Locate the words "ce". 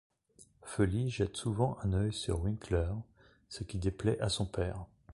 3.49-3.63